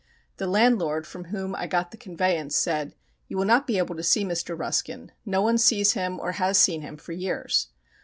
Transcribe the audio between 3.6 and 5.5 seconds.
be able to see Mr. Ruskin. No